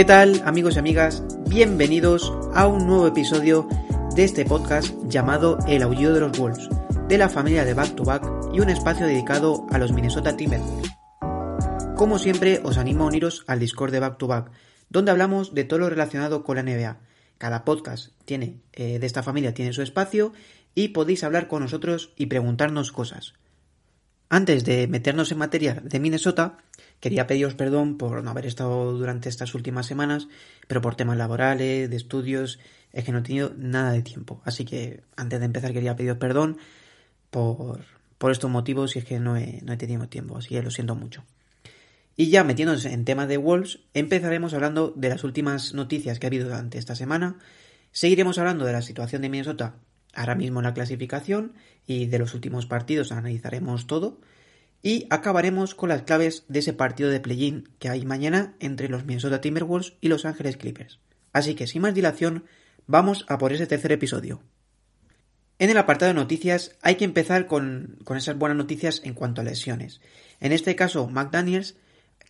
[0.00, 1.22] ¿Qué tal amigos y amigas?
[1.50, 3.68] Bienvenidos a un nuevo episodio
[4.16, 6.70] de este podcast llamado El Aullido de los Wolves,
[7.06, 10.90] de la familia de Back to Back y un espacio dedicado a los Minnesota Timberwolves.
[11.96, 14.50] Como siempre os animo a uniros al Discord de Back to Back,
[14.88, 16.96] donde hablamos de todo lo relacionado con la NBA.
[17.36, 20.32] Cada podcast tiene, eh, de esta familia tiene su espacio
[20.74, 23.34] y podéis hablar con nosotros y preguntarnos cosas.
[24.30, 26.56] Antes de meternos en materia de Minnesota,
[27.00, 30.28] quería pediros perdón por no haber estado durante estas últimas semanas,
[30.68, 32.58] pero por temas laborales, de estudios,
[32.92, 34.40] es que no he tenido nada de tiempo.
[34.44, 36.58] Así que antes de empezar quería pediros perdón
[37.30, 37.80] por,
[38.18, 40.70] por estos motivos y es que no he, no he tenido tiempo, así que lo
[40.70, 41.24] siento mucho.
[42.16, 46.28] Y ya metiéndonos en tema de Wolves, empezaremos hablando de las últimas noticias que ha
[46.28, 47.38] habido durante esta semana.
[47.92, 49.76] Seguiremos hablando de la situación de Minnesota
[50.14, 51.52] ahora mismo en la clasificación
[51.86, 54.18] y de los últimos partidos analizaremos todo.
[54.82, 59.04] Y acabaremos con las claves de ese partido de play-in que hay mañana entre los
[59.04, 61.00] Minnesota Timberwolves y Los Ángeles Clippers.
[61.32, 62.44] Así que sin más dilación,
[62.86, 64.40] vamos a por ese tercer episodio.
[65.58, 69.42] En el apartado de noticias hay que empezar con, con esas buenas noticias en cuanto
[69.42, 70.00] a lesiones.
[70.40, 71.76] En este caso, McDaniels,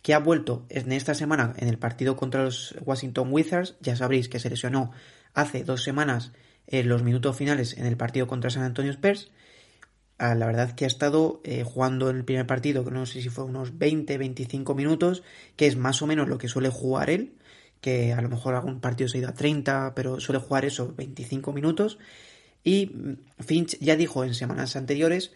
[0.01, 4.27] que ha vuelto en esta semana en el partido contra los Washington Wizards, ya sabréis
[4.27, 4.91] que se lesionó
[5.33, 6.33] hace dos semanas
[6.67, 9.31] en los minutos finales en el partido contra San Antonio Spurs.
[10.23, 13.23] Ah, la verdad que ha estado eh, jugando en el primer partido, que no sé
[13.23, 15.23] si fue unos 20-25 minutos,
[15.55, 17.33] que es más o menos lo que suele jugar él,
[17.81, 20.93] que a lo mejor algún partido se ha ido a 30, pero suele jugar eso
[20.95, 21.97] 25 minutos.
[22.63, 25.31] Y mm, Finch ya dijo en semanas anteriores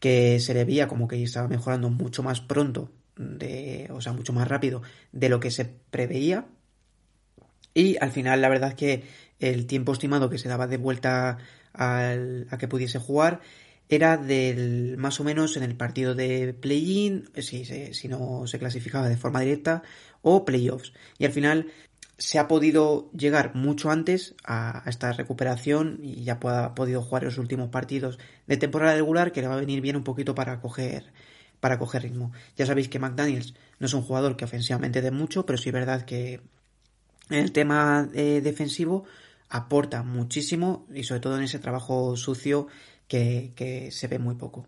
[0.00, 4.32] que se le veía como que estaba mejorando mucho más pronto, de, o sea, mucho
[4.32, 4.82] más rápido
[5.12, 6.46] de lo que se preveía.
[7.74, 9.04] Y al final, la verdad que
[9.38, 11.38] el tiempo estimado que se daba de vuelta
[11.74, 13.40] a que pudiese jugar
[13.88, 19.08] era del más o menos en el partido de play-in, si, si, no se clasificaba
[19.08, 19.82] de forma directa,
[20.22, 20.92] o playoffs.
[21.18, 21.68] Y al final
[22.18, 27.38] se ha podido llegar mucho antes a, esta recuperación y ya ha podido jugar los
[27.38, 31.12] últimos partidos de temporada regular que le va a venir bien un poquito para coger
[31.60, 32.32] para coger ritmo.
[32.56, 35.72] Ya sabéis que McDaniels no es un jugador que ofensivamente dé mucho, pero sí es
[35.72, 36.40] verdad que
[37.30, 39.04] en el tema eh, defensivo
[39.48, 42.68] aporta muchísimo y sobre todo en ese trabajo sucio
[43.08, 44.66] que, se ve muy poco.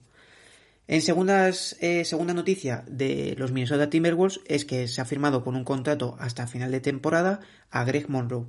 [0.87, 5.55] En segundas, eh, segunda noticia de los Minnesota Timberwolves es que se ha firmado con
[5.55, 7.41] un contrato hasta final de temporada
[7.71, 8.47] a Greg Monroe.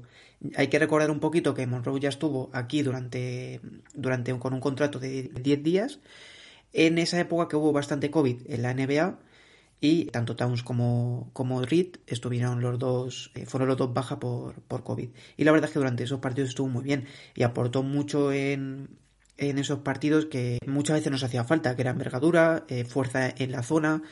[0.56, 3.60] Hay que recordar un poquito que Monroe ya estuvo aquí durante,
[3.94, 6.00] durante con un contrato de 10 días.
[6.72, 9.20] En esa época que hubo bastante COVID en la NBA,
[9.82, 14.62] y tanto Towns como, como Reed estuvieron los dos, eh, fueron los dos baja por,
[14.64, 15.10] por COVID.
[15.38, 17.06] Y la verdad es que durante esos partidos estuvo muy bien
[17.36, 18.90] y aportó mucho en,
[19.40, 23.52] en esos partidos que muchas veces nos hacía falta, que era envergadura, eh, fuerza en
[23.52, 24.04] la zona.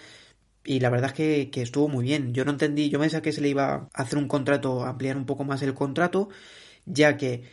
[0.64, 2.34] Y la verdad es que, estuvo muy bien.
[2.34, 5.26] Yo no entendí, yo pensaba que se le iba a hacer un contrato, ampliar un
[5.26, 6.30] poco más el contrato,
[6.86, 7.44] ya que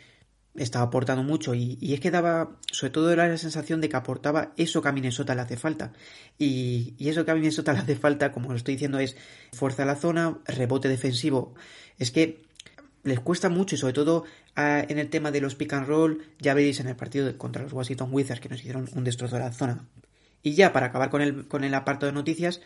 [0.55, 4.81] estaba aportando mucho y, es que daba, sobre todo la sensación de que aportaba eso
[4.81, 5.93] que a Minnesota le hace falta.
[6.37, 9.15] Y, eso que a Minnesota le hace falta, como lo estoy diciendo, es
[9.53, 11.55] fuerza a la zona, rebote defensivo.
[11.97, 12.44] Es que
[13.05, 14.25] les cuesta mucho y sobre todo
[14.57, 17.71] en el tema de los pick and roll, ya veréis en el partido contra los
[17.71, 19.87] Washington Wizards que nos hicieron un destrozo de la zona.
[20.43, 22.61] Y ya para acabar con el, con el apartado de noticias,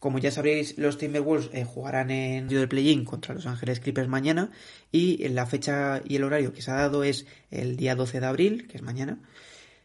[0.00, 4.50] como ya sabréis, los Timberwolves eh, jugarán en el play-in contra los Ángeles Clippers mañana
[4.90, 8.26] y la fecha y el horario que se ha dado es el día 12 de
[8.26, 9.18] abril, que es mañana,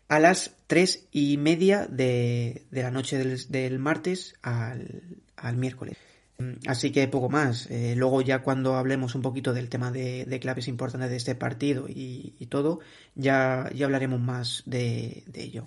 [0.08, 5.98] a las 3 y media de, la noche del, martes al, miércoles.
[6.38, 7.70] Mm, así que poco más.
[7.72, 11.86] Eh, luego ya cuando hablemos un poquito del tema de, claves importantes de este partido
[11.88, 12.80] y, todo,
[13.16, 15.66] ya, ya hablaremos más de ello.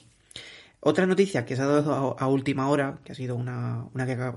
[0.80, 3.88] Otra noticia que se ha dado a, última hora, que ha sido una,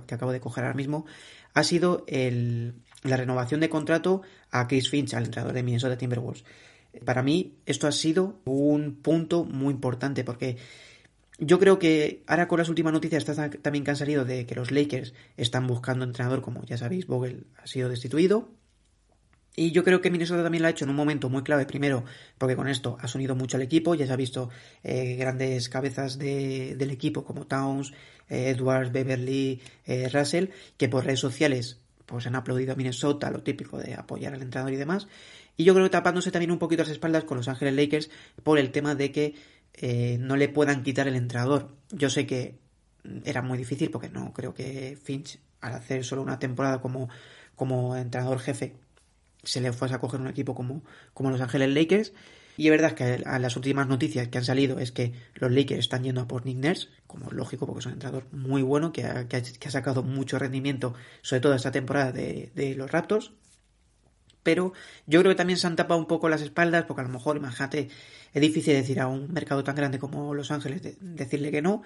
[0.07, 1.05] que, acabo de coger ahora mismo,
[1.53, 6.43] ha sido la renovación de contrato a Chris Finch, al entrenador de Minnesota Timberwolves.
[7.05, 10.57] Para mí esto ha sido un punto muy importante porque
[11.41, 13.25] yo creo que ahora con las últimas noticias
[13.63, 17.47] también que han salido de que los Lakers están buscando entrenador, como ya sabéis, Vogel
[17.57, 18.49] ha sido destituido.
[19.55, 22.05] Y yo creo que Minnesota también lo ha hecho en un momento muy clave, primero
[22.37, 24.49] porque con esto ha sonido mucho al equipo, ya se ha visto
[24.83, 27.91] eh, grandes cabezas del equipo como Towns,
[28.29, 33.41] eh, Edwards, Beverly, eh, Russell, que por redes sociales pues han aplaudido a Minnesota, lo
[33.41, 35.07] típico de apoyar al entrenador y demás.
[35.57, 38.09] Y yo creo que tapándose también un poquito las espaldas con Los Ángeles Lakers
[38.43, 39.35] por el tema de que
[39.81, 41.75] no le puedan quitar el entrenador.
[41.89, 42.59] Yo sé que
[43.25, 47.09] era muy difícil porque no creo que Finch, al hacer solo una temporada como,
[47.55, 48.75] como entrenador jefe,
[49.43, 50.83] se le fuese a coger un equipo como,
[51.13, 52.13] como Los Ángeles Lakers.
[52.57, 55.79] Y es verdad que a las últimas noticias que han salido es que los Lakers
[55.79, 58.91] están yendo a por Nick Nurse, como es lógico, porque es un entrenador muy bueno,
[58.91, 63.31] que ha, que ha, sacado mucho rendimiento, sobre todo esta temporada de, los Raptors.
[64.43, 64.73] Pero
[65.05, 67.37] yo creo que también se han tapado un poco las espaldas, porque a lo mejor,
[67.37, 67.89] imagínate,
[68.33, 71.83] es difícil decir a un mercado tan grande como Los Ángeles decirle que no,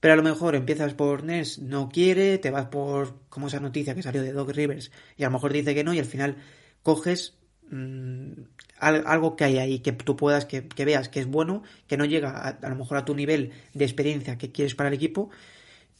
[0.00, 3.94] pero a lo mejor empiezas por Ness, no quiere, te vas por como esa noticia
[3.94, 6.36] que salió de Doc Rivers y a lo mejor dice que no y al final
[6.82, 7.38] coges
[7.70, 8.32] mmm,
[8.78, 12.04] algo que hay ahí, que tú puedas, que, que, veas que es bueno, que no
[12.04, 15.30] llega a, a lo mejor a tu nivel de experiencia que quieres para el equipo,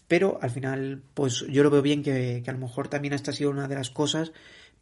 [0.06, 3.30] pero al final, pues yo lo veo bien que, que, a lo mejor también esta
[3.30, 4.32] ha sido una de las cosas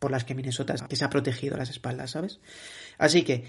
[0.02, 2.40] por las que Minnesota que se ha protegido las espaldas, ¿sabes?
[2.98, 3.44] Así que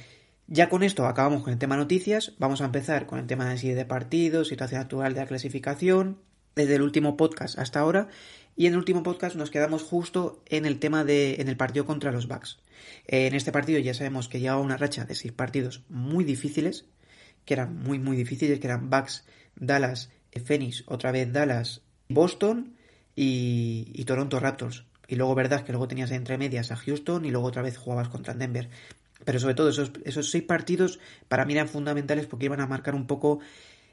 [0.46, 3.58] ya con esto acabamos con el tema noticias, vamos a empezar con el tema de
[3.58, 6.20] serie de partidos, situación actual de la clasificación,
[6.56, 8.08] desde el último podcast hasta ahora,
[8.56, 11.88] y en el último podcast nos quedamos justo en el tema de en el partido
[11.88, 12.60] contra los Bucks.
[13.08, 16.86] En este partido ya sabemos que llevaba una racha de seis partidos muy difíciles,
[17.46, 20.12] que eran muy muy difíciles, que eran Bucks, Dallas,
[20.46, 22.76] Phoenix, otra vez Dallas, Boston
[23.16, 24.86] y Toronto Raptors.
[25.14, 28.10] Y luego, verdad, que luego tenías entre medias a Houston y luego otra vez jugabas
[28.10, 28.68] contra Denver.
[29.24, 32.96] Pero sobre todo esos, esos seis partidos para mí eran fundamentales porque iban a marcar
[32.96, 33.40] un poco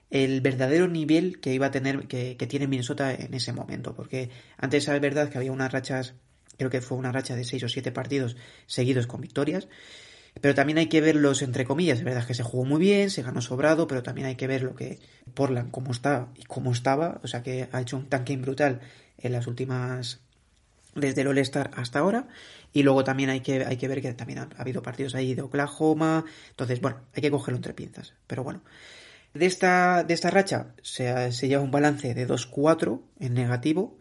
[0.09, 3.95] el verdadero nivel que iba a tener, que, que tiene Minnesota en ese momento.
[3.95, 6.15] Porque antes es verdad que había unas rachas,
[6.57, 9.69] creo que fue una racha de seis o siete partidos seguidos con victorias.
[10.41, 13.23] Pero también hay que verlos entre comillas, es verdad que se jugó muy bien, se
[13.23, 15.01] ganó sobrado, pero también hay que ver lo que
[15.35, 18.81] Portland cómo está y cómo estaba, o sea que ha hecho un tanking brutal
[19.19, 20.21] en las últimas
[20.95, 22.29] desde el All-Star hasta ahora.
[22.73, 25.35] Y luego también hay que, hay que ver que también ha, ha, habido partidos ahí
[25.35, 26.25] de Oklahoma.
[26.51, 28.15] Entonces, bueno, hay que cogerlo entre pinzas.
[28.27, 28.63] Pero bueno,
[29.35, 33.99] de esta, de esta racha se, lleva un balance de 2-4 en negativo.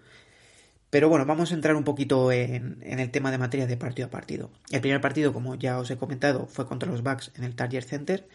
[0.89, 4.07] Pero bueno, vamos a entrar un poquito en, en, el tema de materia de partido
[4.07, 4.49] a partido.
[4.71, 7.83] El primer partido, como ya os he comentado, fue contra los Bucks en el Target
[7.83, 8.27] Center,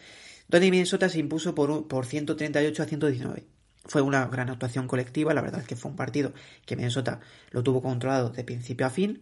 [0.47, 3.45] donde Minnesota se impuso por, por 138 a 119.
[3.85, 6.33] Fue una gran actuación colectiva, la verdad es que fue un partido
[6.65, 7.19] que Minnesota
[7.51, 9.21] lo tuvo controlado de principio a fin.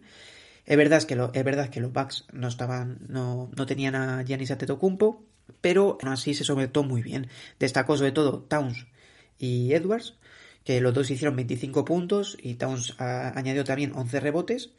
[0.66, 4.22] Es verdad es que, es verdad que los Bucks no estaban, no, no tenían a
[4.22, 5.22] Giannis Antetokounmpo,
[5.60, 7.28] pero aún así se sometió muy bien.
[7.58, 8.86] Destacó sobre todo Towns
[9.38, 10.14] y Edwards,
[10.64, 14.70] que los dos hicieron 25 puntos y Towns a, añadió también 11 rebotes.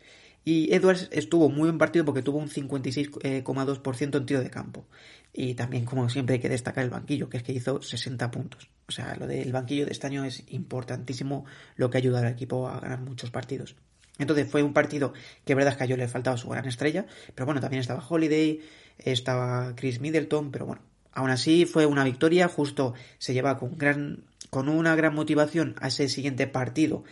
[0.47, 4.86] Y Edwards estuvo muy buen partido porque tuvo un 56,2% en tiro de campo.
[5.33, 8.69] Y también, como siempre, hay que destacar el banquillo, que es que hizo 60 puntos.
[8.88, 11.45] O sea, lo del banquillo de este año es importantísimo
[11.75, 13.75] lo que ha ayudado al equipo a ganar muchos partidos.
[14.18, 15.13] Entonces fue un partido
[15.44, 18.06] que verdad es que a yo le faltaba su gran estrella, pero bueno, también estaba
[18.07, 18.62] Holiday,
[18.98, 20.81] estaba Chris Middleton, pero bueno,
[21.12, 25.89] aún así fue una victoria, justo se lleva con, gran, con una gran motivación a
[25.89, 27.03] ese siguiente partido,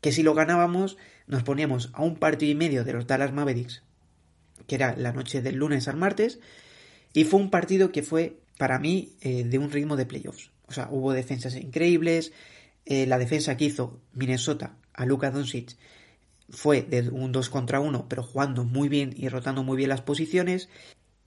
[0.00, 3.82] que si lo ganábamos nos poníamos a un partido y medio de los Dallas Mavericks,
[4.66, 6.40] que era la noche del lunes al martes,
[7.12, 10.50] y fue un partido que fue para mí eh, de un ritmo de playoffs.
[10.66, 12.32] O sea, hubo defensas increíbles,
[12.84, 15.76] eh, la defensa que hizo Minnesota a Luka Doncic
[16.48, 20.02] fue de un 2 contra 1, pero jugando muy bien y rotando muy bien las
[20.02, 20.68] posiciones.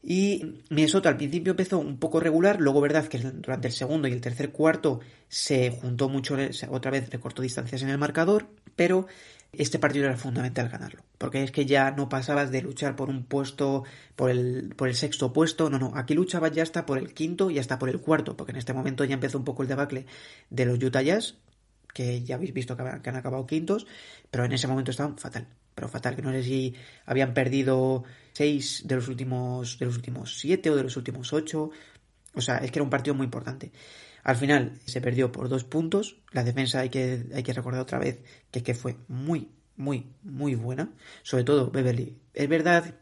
[0.06, 4.12] Y Minnesota al principio empezó un poco regular, luego verdad que durante el segundo y
[4.12, 6.36] el tercer cuarto se juntó mucho,
[6.70, 9.08] otra vez recortó distancias en el marcador, pero
[9.54, 13.24] este partido era fundamental ganarlo, porque es que ya no pasabas de luchar por un
[13.24, 13.86] puesto,
[14.18, 17.50] por el, por el sexto puesto, no, no, aquí luchabas ya hasta por el quinto
[17.50, 20.06] y hasta por el cuarto, porque en este momento ya empezó un poco el debacle
[20.50, 21.36] de los Utah Jazz,
[21.94, 23.88] que ya habéis visto que han acabado quintos,
[24.30, 26.76] pero en ese momento estaban fatal, pero fatal, que no sé si
[27.06, 28.04] habían perdido
[28.34, 31.72] seis de los últimos, de los últimos siete o de los últimos ocho,
[32.34, 33.72] o sea, es que era un partido muy importante.
[34.24, 38.00] Al final se perdió por dos puntos, la defensa hay que, hay que recordar otra
[38.00, 40.90] vez que, que fue muy, muy, muy buena,
[41.24, 42.18] sobre todo Beverly.
[42.34, 42.96] Es verdad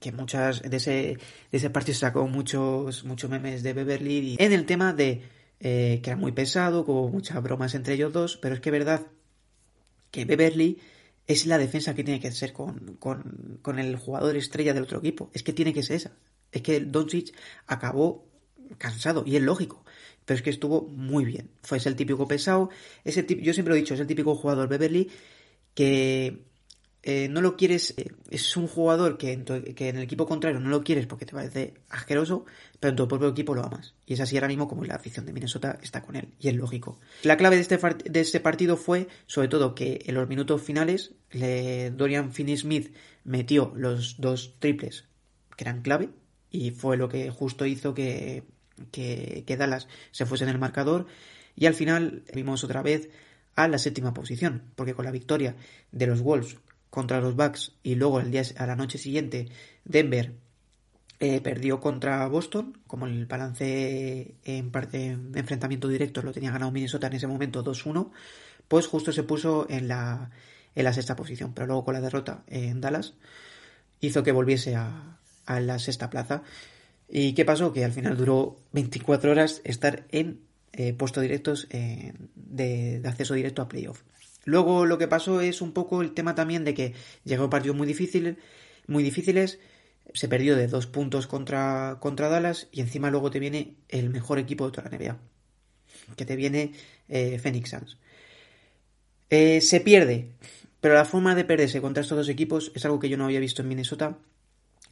[0.00, 0.92] que muchas de ese,
[1.50, 5.22] de ese partido sacó muchos, muchos memes de Beverly en el tema de
[5.60, 8.72] eh, que era muy pesado, con muchas bromas entre ellos dos, pero es que es
[8.72, 9.02] verdad
[10.10, 10.78] que Beverly
[11.28, 14.98] es la defensa que tiene que ser con, con, con, el jugador estrella del otro
[14.98, 15.30] equipo.
[15.34, 16.16] Es que tiene que ser esa.
[16.50, 17.34] Es que Doncic
[17.66, 18.26] acabó
[18.78, 19.84] cansado y es lógico.
[20.24, 21.50] Pero es que estuvo muy bien.
[21.62, 22.70] Fue el típico pesado.
[23.04, 25.10] Es el, yo siempre he dicho, es el típico jugador Beverly
[25.74, 26.47] que
[27.02, 30.26] eh, no lo quieres, eh, es un jugador que en, tu, que en, el equipo
[30.26, 32.44] contrario no lo quieres porque te parece asqueroso,
[32.80, 33.94] pero en tu propio equipo lo amas.
[34.04, 36.56] Y es así ahora mismo como la afición de Minnesota está con él, y es
[36.56, 36.98] lógico.
[37.22, 41.12] La clave de este, de este partido fue, sobre todo, que en los minutos finales,
[41.30, 42.92] le, Dorian Finney-Smith
[43.24, 45.04] metió los dos triples
[45.56, 46.10] que eran clave,
[46.50, 48.42] y fue lo que justo hizo que,
[48.90, 51.06] que, que Dallas se fuese en el marcador,
[51.54, 53.08] y al final vimos otra vez
[53.54, 55.56] a la séptima posición, porque con la victoria
[55.90, 56.56] de los Wolves
[56.90, 59.48] contra los Bucks y luego el día, a la noche siguiente
[59.84, 60.34] Denver
[61.20, 66.70] eh, perdió contra Boston, como el balance en, parte, en enfrentamiento directo lo tenía ganado
[66.70, 68.10] Minnesota en ese momento 2-1,
[68.68, 70.30] pues justo se puso en la,
[70.76, 73.14] en la sexta posición, pero luego con la derrota en Dallas
[74.00, 75.18] hizo que volviese a,
[75.48, 76.42] la sexta plaza.
[77.08, 77.72] ¿Y qué pasó?
[77.72, 80.40] Que al final duró 24 horas estar en
[80.72, 84.02] eh, puestos directos de, de, acceso directo a playoff.
[84.48, 87.86] Luego lo que pasó es un poco el tema también de que llegó partidos muy
[87.86, 88.36] difíciles,
[88.86, 89.58] muy difíciles,
[90.14, 94.38] se perdió de dos puntos contra, contra Dallas y encima luego te viene el mejor
[94.38, 95.18] equipo de toda la NBA,
[96.16, 96.72] que te viene
[97.10, 97.98] eh, Phoenix Suns.
[99.28, 100.30] Eh, se pierde,
[100.80, 103.40] pero la forma de perderse contra estos dos equipos es algo que yo no había
[103.40, 104.16] visto en Minnesota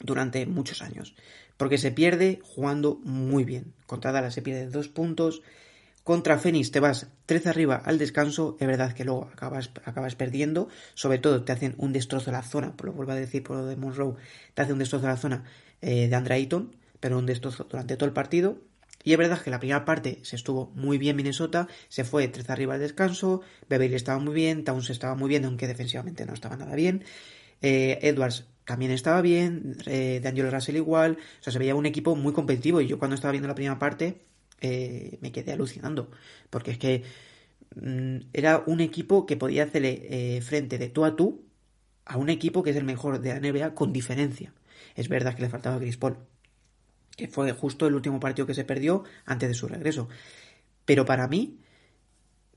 [0.00, 1.14] durante muchos años,
[1.56, 3.72] porque se pierde jugando muy bien.
[3.86, 5.40] Contra Dallas se pierde dos puntos,
[6.06, 10.68] contra Phoenix te vas 13 arriba al descanso, es verdad que luego acabas, acabas perdiendo,
[10.94, 13.56] sobre todo te hacen un destrozo de la zona, por lo vuelvo a decir por
[13.56, 14.14] lo de Monroe,
[14.54, 15.44] te hace un destrozo de la zona
[15.82, 18.62] eh, de Andre Ayton, pero un destrozo durante todo el partido.
[19.02, 22.52] Y es verdad que la primera parte se estuvo muy bien Minnesota, se fue 13
[22.52, 26.56] arriba al descanso, Beverly estaba muy bien, Towns estaba muy bien, aunque defensivamente no estaba
[26.56, 27.02] nada bien.
[27.62, 32.14] Eh, Edwards también estaba bien, eh, D'Angelo Russell igual, o sea, se veía un equipo
[32.14, 34.24] muy competitivo y yo cuando estaba viendo la primera parte
[34.60, 36.10] eh, me quedé alucinando.
[36.50, 37.04] Porque es que
[37.74, 41.44] mm, era un equipo que podía hacerle eh, frente de tú a tú
[42.04, 44.52] a un equipo que es el mejor de la NBA con diferencia.
[44.94, 45.98] Es verdad que le faltaba a Chris
[47.16, 50.08] que fue justo el último partido que se perdió antes de su regreso.
[50.84, 51.58] Pero para mí,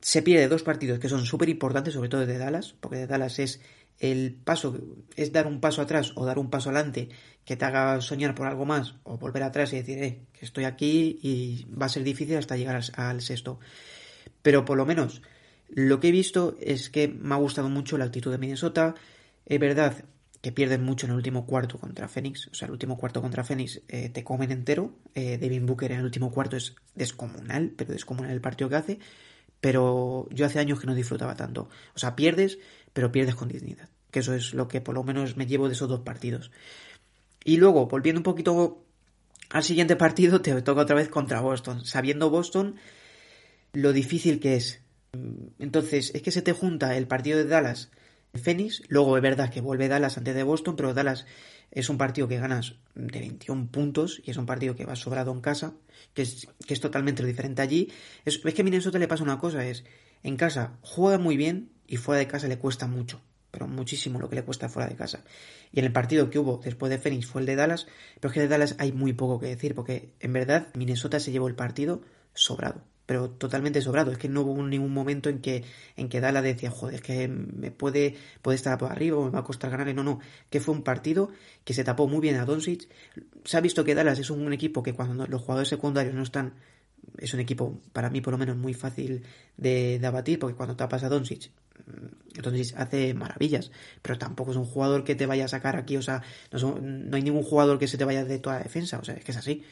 [0.01, 3.39] se pierde dos partidos que son súper importantes, sobre todo de Dallas, porque de Dallas
[3.39, 3.61] es
[3.99, 4.77] el paso,
[5.15, 7.09] es dar un paso atrás o dar un paso adelante
[7.49, 10.65] que te haga soñar por algo más o volver atrás y decir, eh, que estoy
[10.65, 13.59] aquí y va a ser difícil hasta llegar al, sexto.
[14.41, 15.21] Pero por lo menos
[15.67, 18.95] lo que he visto es que me ha gustado mucho la actitud de Minnesota.
[19.45, 20.05] Es verdad
[20.41, 22.47] que pierden mucho en el último cuarto contra Phoenix.
[22.47, 24.93] O sea, el último cuarto contra Phoenix eh, te comen entero.
[25.15, 28.99] Eh, Devin Booker en el último cuarto es descomunal, pero descomunal el partido que hace.
[29.59, 31.69] Pero yo hace años que no disfrutaba tanto.
[31.95, 32.59] O sea, pierdes,
[32.93, 33.89] pero pierdes con dignidad.
[34.11, 36.51] Que eso es lo que por lo menos me llevo de esos dos partidos.
[37.43, 38.83] Y luego, volviendo un poquito
[39.49, 42.75] al siguiente partido, te toca otra vez contra Boston, sabiendo Boston
[43.73, 44.81] lo difícil que es.
[45.57, 47.89] Entonces, es que se te junta el partido de Dallas,
[48.35, 51.25] Phoenix, luego es verdad que vuelve Dallas antes de Boston, pero Dallas
[51.71, 55.31] es un partido que ganas de 21 puntos y es un partido que va sobrado
[55.31, 55.73] en casa,
[56.13, 57.91] que es, que es totalmente diferente allí.
[58.25, 59.83] Es, que a Minnesota le pasa una cosa, es
[60.23, 64.29] en casa juega muy bien y fuera de casa le cuesta mucho pero muchísimo lo
[64.29, 65.23] que le cuesta fuera de casa.
[65.71, 67.87] Y en el partido que hubo después de Phoenix fue el de Dallas,
[68.19, 71.31] pero es que de Dallas hay muy poco que decir, porque en verdad Minnesota se
[71.31, 72.01] llevó el partido
[72.33, 74.11] sobrado, pero totalmente sobrado.
[74.11, 75.63] Es que no hubo ningún momento en que,
[75.95, 79.31] en que Dallas decía, joder, es que me puede, puede estar por arriba o me
[79.31, 79.93] va a costar ganar.
[79.95, 80.19] No, no,
[80.49, 81.31] que fue un partido
[81.63, 82.87] que se tapó muy bien a Doncic.
[83.45, 86.53] Se ha visto que Dallas es un equipo que cuando los jugadores secundarios no están
[87.17, 89.23] es un equipo, para mí por lo menos, muy fácil
[89.57, 91.49] de, de abatir, porque cuando tapas a Doncic
[92.35, 93.71] entonces hace maravillas,
[94.01, 96.21] pero tampoco es un jugador que te vaya a sacar aquí, o sea,
[96.51, 99.31] no, hay ningún jugador que se te vaya de toda defensa, o sea, es que
[99.31, 99.63] es así.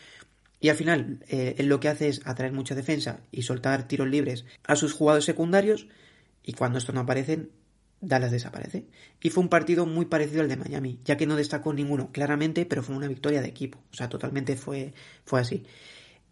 [0.60, 4.08] Y al final, eh, él lo que hace es atraer mucha defensa y soltar tiros
[4.08, 5.88] libres a sus jugadores secundarios,
[6.44, 7.52] y cuando estos no aparecen,
[8.02, 8.86] Dallas desaparece.
[9.22, 12.66] Y fue un partido muy parecido al de Miami, ya que no destacó ninguno claramente,
[12.66, 14.94] pero fue una victoria de equipo, o sea, totalmente fue,
[15.26, 15.66] fue así.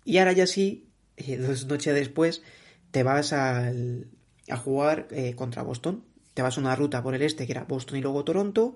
[0.04, 2.42] Y ahora ya sí, eh, dos noches después,
[2.92, 4.08] te vas al,
[4.50, 6.04] a jugar eh, contra Boston.
[6.34, 8.76] Te vas a una ruta por el este que era Boston y luego Toronto.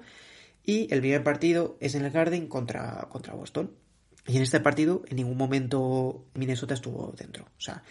[0.63, 3.71] Y el primer partido es en el Garden contra, contra Boston.
[4.27, 7.45] Y en este partido en ningún momento Minnesota estuvo dentro.
[7.45, 7.83] O sea,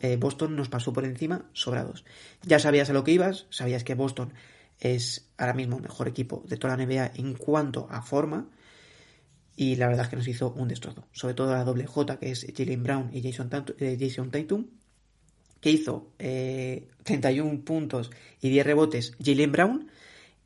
[0.00, 2.04] eh, Boston nos pasó por encima sobrados.
[2.42, 4.32] Ya sabías a lo que ibas, sabías que Boston
[4.80, 8.48] es ahora mismo el mejor equipo de toda la NBA en cuanto a forma.
[9.56, 11.08] Y la verdad es que nos hizo un destrozo.
[11.12, 14.66] Sobre todo la doble J, que es Jalen Brown y Jason, eh, Jason Tatum
[15.60, 18.10] que hizo 31 eh, puntos
[18.40, 19.90] y 10 rebotes Jalen Brown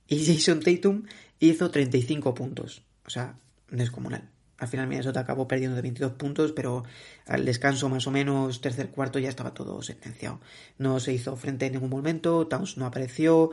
[0.06, 1.04] y Jason Tatum
[1.40, 2.82] hizo 35 puntos.
[3.06, 3.36] O sea,
[3.70, 4.30] descomunal.
[4.58, 6.84] Al final Minnesota acabó perdiendo de 22 puntos, pero
[7.26, 10.40] al descanso más o menos, tercer cuarto, ya estaba todo sentenciado.
[10.78, 13.50] No se hizo frente en ningún momento, Towns no apareció,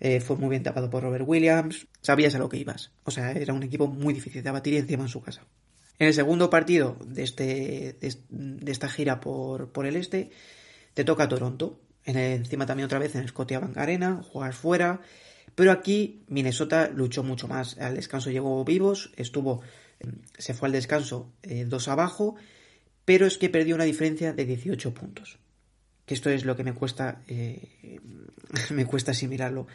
[0.00, 2.90] eh, fue muy bien tapado por Robert Williams, sabías a lo que ibas.
[3.04, 5.44] O sea, era un equipo muy difícil de abatir y encima en su casa.
[5.98, 10.30] En el segundo partido de, este, de, esta gira por, por el este,
[10.94, 11.80] te toca Toronto.
[12.04, 15.00] En encima también otra vez en Scotiabank Arena, jugar fuera.
[15.54, 17.78] Pero aquí Minnesota luchó mucho más.
[17.78, 19.62] Al descanso llegó vivos, estuvo,
[19.98, 22.36] em, se fue al descanso eh, dos abajo,
[23.04, 25.38] pero es que perdió una diferencia de 18 puntos.
[26.06, 28.00] Que esto es lo que me cuesta, eh,
[28.70, 29.66] me cuesta asimilarlo.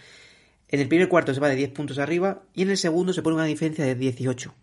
[0.67, 3.21] En el primer cuarto se va de 10 puntos arriba y en el segundo se
[3.21, 4.53] pone una diferencia de 18.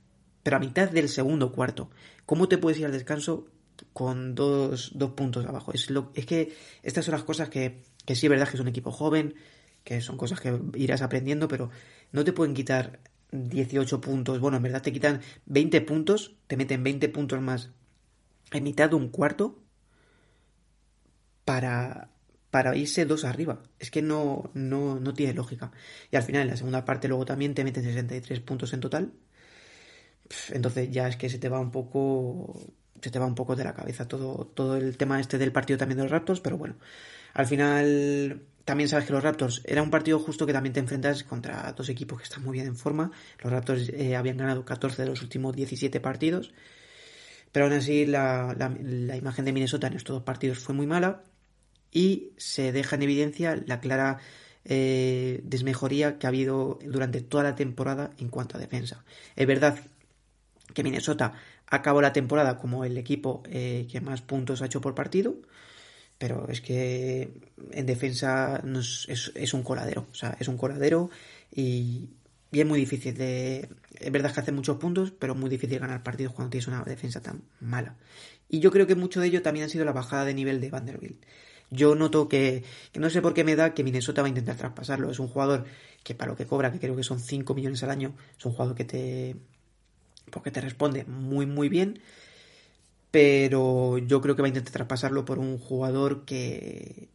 [0.42, 1.90] Pero a mitad del segundo cuarto.
[2.26, 3.46] ¿Cómo te puedes ir al descanso
[3.92, 5.72] con dos, dos puntos abajo.
[5.72, 8.60] Es, lo, es que estas son las cosas que, que sí es verdad que es
[8.60, 9.34] un equipo joven,
[9.84, 11.70] que son cosas que irás aprendiendo, pero
[12.12, 13.00] no te pueden quitar
[13.32, 14.40] 18 puntos.
[14.40, 17.70] Bueno, en verdad te quitan 20 puntos, te meten 20 puntos más
[18.52, 19.62] en mitad de un cuarto
[21.44, 22.10] para,
[22.50, 23.62] para irse dos arriba.
[23.78, 25.72] Es que no, no, no tiene lógica.
[26.10, 29.12] Y al final, en la segunda parte, luego también te meten 63 puntos en total.
[30.50, 32.74] Entonces ya es que se te va un poco.
[33.02, 35.78] Se te va un poco de la cabeza todo, todo el tema este del partido
[35.78, 36.76] también de los Raptors, pero bueno.
[37.34, 41.24] Al final también sabes que los Raptors era un partido justo que también te enfrentas
[41.24, 43.10] contra dos equipos que están muy bien en forma.
[43.42, 46.52] Los Raptors eh, habían ganado 14 de los últimos 17 partidos.
[47.50, 51.22] Pero aún así la, la, imagen de Minnesota en estos dos partidos fue muy mala
[51.90, 54.18] y se deja en evidencia la clara
[54.64, 59.04] eh, desmejoría que ha habido durante toda la temporada en cuanto a defensa.
[59.36, 59.78] Es verdad
[60.74, 61.32] que Minnesota
[61.66, 65.36] acabó la temporada como el equipo eh, que más puntos ha hecho por partido,
[66.18, 67.32] pero es que
[67.72, 68.62] en defensa
[69.08, 71.10] es, un coladero, o sea, es un coladero
[71.54, 72.10] y,
[72.52, 73.68] es muy difícil de...
[73.98, 77.22] Es verdad que hace muchos puntos, pero muy difícil ganar partidos cuando tienes una defensa
[77.22, 77.96] tan mala.
[78.48, 80.68] Y yo creo que mucho de ello también ha sido la bajada de nivel de
[80.68, 81.24] Vanderbilt.
[81.70, 82.62] Yo noto que,
[82.92, 85.10] que, no sé por qué me da que Minnesota va a intentar traspasarlo.
[85.10, 85.64] Es un jugador
[86.04, 88.52] que para lo que cobra, que creo que son 5 millones al año, es un
[88.52, 89.36] jugador que te,
[90.32, 92.00] porque te responde muy muy bien
[93.12, 97.08] pero yo creo que va a intentar traspasarlo por un jugador que,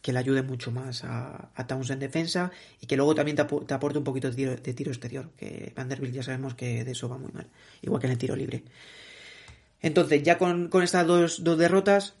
[0.00, 2.50] que le ayude mucho más a, a en defensa
[2.80, 6.54] y que luego también te, aporte un poquito de tiro, exterior, que Vanderbilt ya sabemos
[6.54, 7.46] que de eso va muy mal,
[7.82, 8.64] igual que en el tiro libre.
[9.82, 12.14] Entonces, ya con, estas dos, derrotas,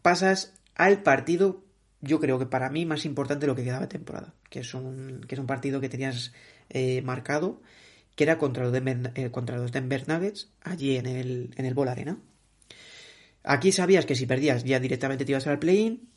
[0.00, 1.62] pasas al partido,
[2.00, 4.72] yo creo que para mí más importante de lo que quedaba de temporada, que es
[4.72, 6.32] un, que es un partido que tenías
[6.70, 7.60] eh, marcado,
[8.20, 11.72] que era contra los, Denver, eh, contra los Denver Nuggets, allí en el, en el
[11.72, 12.18] Ball Arena.
[13.44, 16.10] Aquí sabías que si perdías ya directamente te ibas al play-in,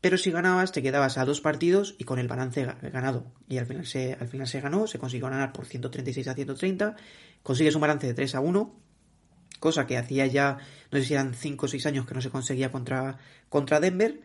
[0.00, 3.30] pero si ganabas te quedabas a dos partidos y con el balance ganado.
[3.46, 6.96] Y al final se, al final se ganó, se consiguió ganar por 136 a 130,
[7.42, 8.80] consigues un balance de 3 a 1,
[9.60, 10.56] cosa que hacía ya,
[10.90, 13.18] no sé si eran 5 o 6 años que no se conseguía contra,
[13.50, 14.22] contra Denver.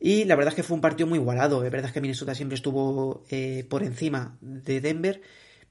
[0.00, 1.62] Y la verdad es que fue un partido muy igualado.
[1.62, 5.20] Es verdad que Minnesota siempre estuvo eh, por encima de Denver,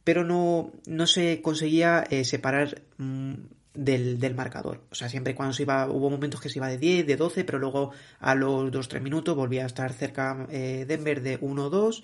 [0.04, 3.34] pero no, no se conseguía eh, separar mm,
[3.74, 4.84] del, marcador.
[4.92, 7.44] O sea, siempre cuando se iba, hubo momentos que se iba de 10, de 12,
[7.44, 12.04] pero luego a los 2-3 minutos volvía a estar cerca eh, Denver de 1-2.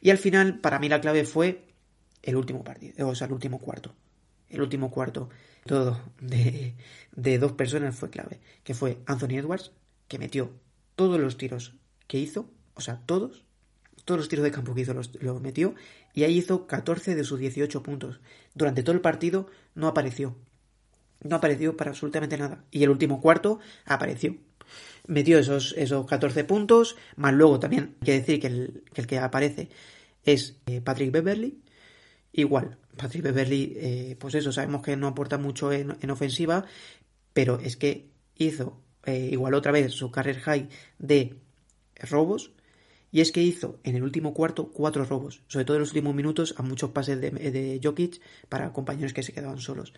[0.00, 1.64] Y al final, para mí la clave fue
[2.22, 3.94] el último partido, o sea, el último cuarto.
[4.48, 5.28] El último cuarto,
[5.64, 6.74] todo de,
[7.12, 9.72] de dos personas fue clave, que fue Anthony Edwards,
[10.08, 10.52] que metió
[10.96, 11.74] todos los tiros
[12.08, 13.44] que hizo, o sea, todos,
[14.04, 15.74] todos los tiros de campo que hizo los, los, metió
[16.14, 18.20] y ahí hizo 14 de sus 18 puntos.
[18.54, 20.36] Durante todo el partido no apareció
[21.22, 22.64] no apareció para absolutamente nada.
[22.70, 24.36] Y el último cuarto apareció.
[25.06, 29.68] Metió esos, esos 14 puntos, más luego también hay que decir que el que, aparece
[30.24, 31.58] es eh, Patrick Beverly.
[32.32, 36.64] Igual, Patrick Beverly, eh, pues eso, sabemos que no aporta mucho en, ofensiva,
[37.32, 40.68] pero es que hizo eh, igual otra vez su career high
[40.98, 41.36] de
[41.96, 42.52] robos.
[43.12, 46.14] Y es que hizo en el último cuarto cuatro robos, sobre todo en los últimos
[46.14, 49.92] minutos, a muchos pases de, de Jokic para compañeros que se quedaban solos.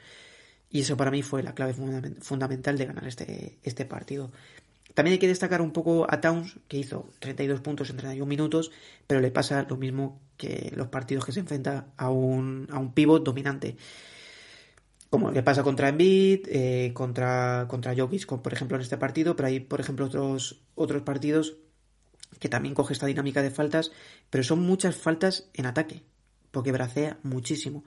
[0.70, 1.74] Y eso para mí fue la clave
[2.20, 4.32] fundamental de ganar este, este partido.
[4.94, 8.72] También hay que destacar un poco a Towns, que hizo 32 puntos en 31 minutos,
[9.06, 12.92] pero le pasa lo mismo que los partidos que se enfrenta a un, a un
[12.92, 13.76] pivot dominante.
[15.10, 19.48] Como le pasa contra Embiid, eh, contra, contra Jokic, por ejemplo, en este partido, pero
[19.48, 21.56] hay, por ejemplo, otros, otros partidos
[22.42, 23.92] que también coge esta dinámica de faltas,
[24.28, 26.02] pero son muchas faltas en ataque,
[26.50, 27.84] porque bracea muchísimo.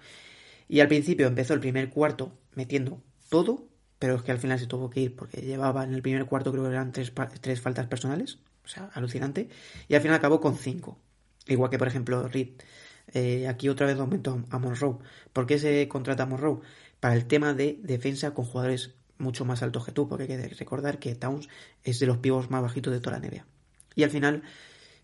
[0.69, 3.67] Y al principio empezó el primer cuarto metiendo todo,
[3.99, 6.53] pero es que al final se tuvo que ir porque llevaba en el primer cuarto
[6.53, 9.49] creo que eran tres, tres faltas personales, o sea, alucinante,
[9.89, 10.97] y al final acabó con cinco.
[11.47, 12.51] Igual que por ejemplo Reed.
[13.13, 14.99] Eh, aquí otra vez aumentó a Monroe.
[15.33, 16.61] ¿Por qué se contrata a Monroe?
[17.01, 20.47] Para el tema de defensa con jugadores mucho más altos que tú, porque hay que
[20.47, 21.49] recordar que Towns
[21.83, 23.45] es de los pibos más bajitos de toda la NBA.
[23.95, 24.43] Y al final,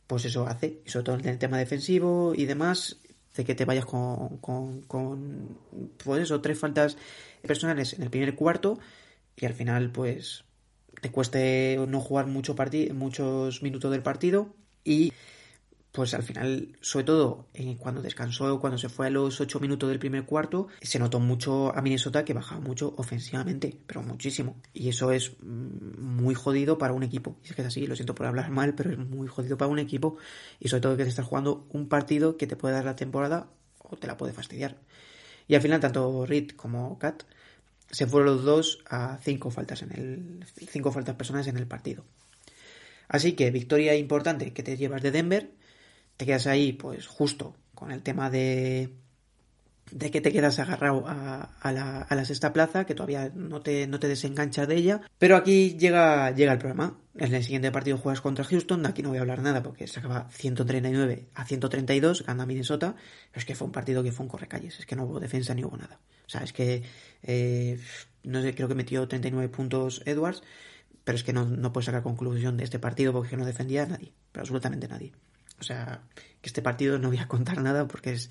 [0.08, 2.98] pues eso hace, sobre todo en el tema defensivo y demás,
[3.36, 5.58] de que te vayas con, con, con,
[6.04, 6.98] pues eso, tres faltas
[7.42, 8.80] personales en el primer cuarto
[9.36, 10.44] y al final pues
[11.02, 12.56] te cueste no jugar mucho
[12.94, 15.14] muchos minutos del partido y
[15.92, 19.90] pues al final, sobre todo eh, cuando descansó, cuando se fue a los 8 minutos
[19.90, 24.56] del primer cuarto, se notó mucho a Minnesota que bajaba mucho ofensivamente, pero muchísimo.
[24.74, 27.36] Y eso es mm, muy jodido para un equipo.
[27.44, 29.70] Y es que es así, lo siento por hablar mal, pero es muy jodido para
[29.70, 30.16] un equipo.
[30.62, 33.48] Y sobre todo que te estás jugando un partido que te puede dar la temporada
[33.80, 34.78] o te la puede fastidiar.
[35.50, 37.24] Y al final, tanto Reed como Kat
[37.92, 42.06] se fueron los dos a cinco faltas en el cinco faltas personales en el partido.
[43.10, 45.52] Así que victoria importante que te llevas de Denver
[46.22, 48.94] te quedas ahí, pues justo con el tema de,
[49.90, 54.08] de que te quedas agarrado a, la, sexta plaza, que todavía no te, no te
[54.08, 55.02] desenganchas de ella.
[55.18, 56.96] Pero aquí llega, llega el problema.
[57.16, 59.98] En el siguiente partido juegas contra Houston, aquí no voy a hablar nada porque se
[59.98, 62.94] acaba 139 a 132, gana Minnesota,
[63.32, 65.56] pero es que fue un partido que fue un correcalles, es que no hubo defensa
[65.56, 66.00] ni hubo nada.
[66.28, 66.84] O sea, es que,
[67.24, 67.80] eh,
[68.22, 70.44] no sé, creo que metió 39 puntos Edwards,
[71.04, 73.88] pero es que no, no puedes sacar conclusión de este partido porque no defendía a
[73.88, 75.14] nadie, pero absolutamente nadie.
[75.62, 78.30] O sea, que este partido no voy a contar nada porque es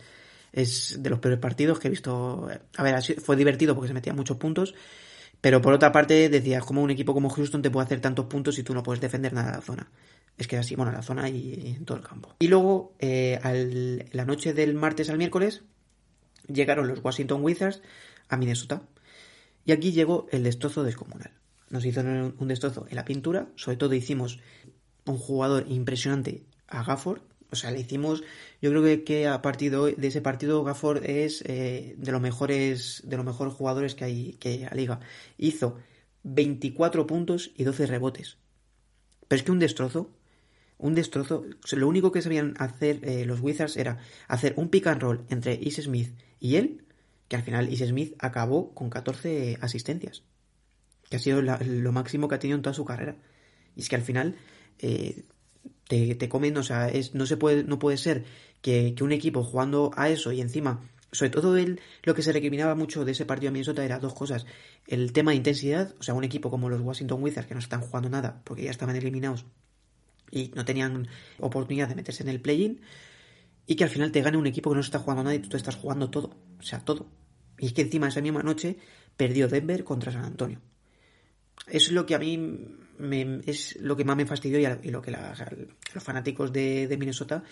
[0.53, 2.49] es de los peores partidos que he visto.
[2.77, 4.75] A ver, fue divertido porque se metían muchos puntos,
[5.41, 8.55] pero por otra parte decías, como un equipo como Houston te puede hacer tantos puntos
[8.55, 9.91] si tú no puedes defender nada de la zona.
[10.37, 12.35] Es que así, bueno, la zona y, en todo el campo.
[12.39, 15.63] Y luego, eh, la noche del martes al miércoles,
[16.47, 17.83] llegaron los Washington Wizards
[18.29, 18.83] a Minnesota.
[19.67, 21.33] Y aquí llegó el destrozo descomunal.
[21.69, 24.41] Nos hicieron un destrozo en la pintura, sobre todo hicimos
[25.05, 28.23] un jugador impresionante a Gafford, o sea, le hicimos,
[28.63, 33.17] yo creo que, a partir de ese partido Gafford es eh, de los mejores, de
[33.17, 35.01] los mejores jugadores que hay, que la liga.
[35.37, 35.79] Hizo
[36.23, 38.39] 24 puntos y 12 rebotes.
[39.27, 40.11] Pero es que un destrozo,
[40.79, 45.03] un destrozo, lo único que sabían hacer eh, los Wizards era hacer un pick and
[45.03, 46.85] roll entre Is Smith y él,
[47.29, 50.23] que al final Is Smith acabó con 14 asistencias,
[51.09, 53.17] que ha sido lo máximo que ha tenido en toda su carrera.
[53.77, 54.37] Y es que al final
[54.79, 55.25] eh,
[55.89, 58.25] te, te comen, o sea, es, no se puede, no puede ser
[58.63, 62.75] que, un equipo jugando a eso y encima, sobre todo él, lo que se recriminaba
[62.75, 64.47] mucho de ese partido a Minnesota era dos cosas.
[64.87, 67.81] El tema de intensidad, o sea, un equipo como los Washington Wizards que no están
[67.81, 69.45] jugando nada porque ya estaban eliminados
[70.31, 72.81] y no tenían oportunidad de meterse en el play-in,
[73.67, 75.49] y que al final te gane un equipo que no está jugando nada y tú
[75.49, 77.07] te estás jugando todo, o sea, todo.
[77.59, 78.79] Y es que encima esa misma noche
[79.17, 80.61] perdió Denver contra San Antonio.
[81.67, 82.37] Es lo que a mí
[83.01, 87.43] me, es lo que más me fastidió y, lo que los fanáticos de, Minnesota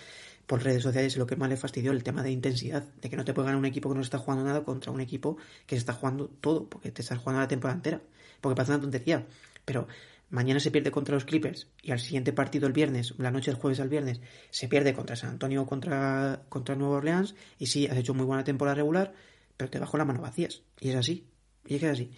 [0.46, 3.16] por redes sociales es lo que más les fastidió, el tema de intensidad, de que
[3.16, 5.76] no te puede ganar un equipo que no está jugando nada contra un equipo que
[5.76, 8.02] se está jugando todo, porque te estás jugando la temporada entera,
[8.40, 9.26] porque pasa una tontería.
[9.66, 9.88] Pero
[10.30, 13.60] mañana se pierde contra los Clippers y al siguiente partido el viernes, la noche del
[13.60, 17.98] jueves al viernes, se pierde contra San Antonio contra, contra Nueva Orleans y sí, has
[17.98, 19.12] hecho muy buena temporada regular,
[19.56, 20.62] pero te bajo la mano vacías.
[20.80, 21.26] Y es así,
[21.66, 22.10] y es es así.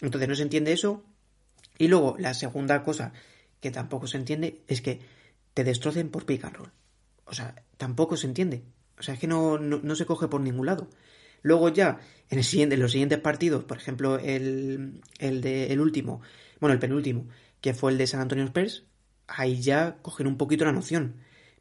[0.00, 1.04] Entonces no se entiende eso,
[1.78, 3.12] y luego, la segunda cosa
[3.60, 5.00] que tampoco se entiende es que
[5.54, 6.72] te destrocen por pick and roll.
[7.24, 8.62] O sea, tampoco se entiende.
[8.98, 10.88] O sea, es que no, no, se coge por ningún lado.
[11.42, 15.80] Luego ya, en, el siguiente, en los siguientes partidos, por ejemplo, el, el, de, el
[15.80, 16.22] último,
[16.60, 17.28] bueno, el penúltimo,
[17.60, 18.84] que fue el de San Antonio Spurs,
[19.26, 21.16] ahí ya cogen un poquito la noción.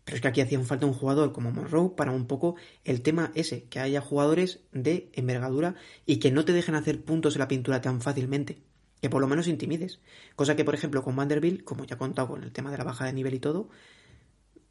[0.05, 3.31] Pero es que aquí hacía falta un jugador como Monroe para un poco el tema
[3.35, 5.75] ese, que haya jugadores de envergadura
[6.05, 8.59] y que no te dejen hacer puntos en la pintura tan fácilmente
[9.05, 9.99] que por lo menos intimides.
[10.35, 12.83] Cosa que, por ejemplo, con Vanderbilt, como ya he contado con el tema de la
[12.83, 13.69] baja de nivel y todo,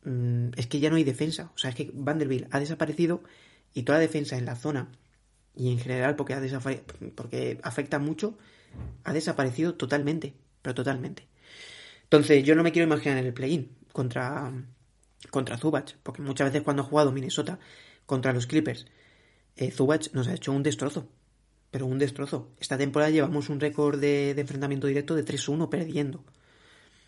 [0.02, 1.52] mm, es que ya no hay defensa.
[1.54, 3.22] O sea, es que Vanderbilt ha desaparecido
[3.74, 4.88] y toda la defensa en la zona
[5.54, 6.40] y en general, porque, ha
[7.14, 8.36] porque afecta mucho,
[9.04, 10.34] ha desaparecido totalmente.
[10.62, 11.28] Pero totalmente.
[12.02, 14.52] Entonces, yo no me quiero imaginar en el play-in contra,
[15.30, 17.60] contra Zubach, porque muchas veces cuando ha jugado Minnesota
[18.04, 18.86] contra los Clippers,
[19.54, 21.08] eh, Zubach nos ha hecho un destrozo
[21.74, 22.50] pero un destrozo.
[22.60, 26.22] Esta temporada llevamos un récord de, enfrentamiento directo de 3-1 perdiendo.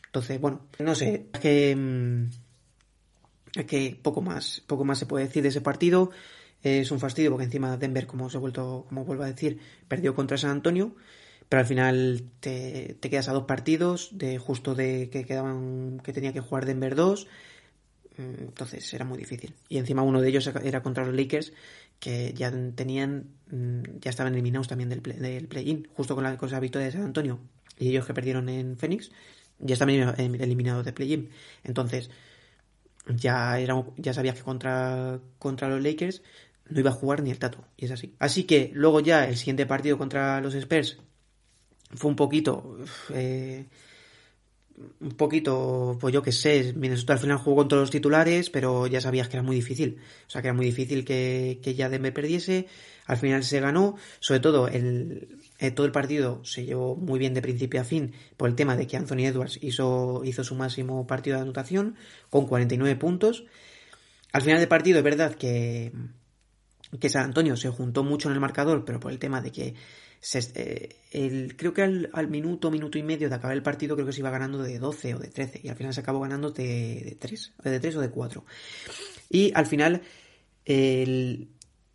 [0.07, 5.45] Entonces, bueno, no sé, es que, mm, que poco más, poco más se puede decir
[5.45, 6.11] de ese partido.
[6.65, 10.17] Es un fastidio porque encima Denver, como os he vuelto, como vuelvo a decir, perdió
[10.17, 10.97] contra San Antonio,
[11.49, 16.13] pero al final te, te quedas a dos partidos de justo de que quedaban que
[16.13, 17.29] tenía que jugar Denver 2
[18.17, 19.55] mm, entonces era muy difícil.
[19.69, 21.53] Y encima uno de ellos era contra los Lakers,
[22.01, 26.87] que ya tenían, mm, ya estaban eliminados también del, play-in, justo con la cosa victoria
[26.87, 27.41] de San Antonio
[27.79, 29.11] y ellos que perdieron en Phoenix,
[29.59, 31.31] ya estaban eliminados de play-in.
[31.65, 32.11] Entonces,
[33.07, 36.23] ya, era, ya sabías que contra, contra los Lakers
[36.69, 38.15] no iba a jugar ni el Tato, y es así.
[38.19, 40.99] Así que luego ya el siguiente partido contra los Spurs
[41.95, 42.79] fue un poquito...
[43.11, 43.67] Eh,
[45.01, 48.87] un poquito, pues yo que sé, Minnesota al final jugó con todos los titulares, pero
[48.87, 49.99] ya sabías que era muy difícil.
[50.27, 52.67] O sea, que era muy difícil que, que ya Denver perdiese.
[53.07, 57.35] Al final se ganó, sobre todo el, eh, todo el partido se llevó muy bien
[57.35, 61.07] de principio a fin por el tema de que Anthony Edwards hizo, hizo su máximo
[61.07, 61.97] partido de anotación
[62.31, 63.45] con 49 puntos.
[64.33, 65.93] Al final del partido es verdad que,
[67.01, 69.75] que San Antonio se juntó mucho en el marcador, pero por el tema de que
[70.55, 74.13] eh, el, creo que al, minuto, minuto y medio de acabar el partido, creo que
[74.13, 75.61] se iba ganando de 12 o de 13.
[75.63, 78.45] Y al final se acabó ganando de, de 3, de 3 o de 4.
[79.31, 80.03] Y al final,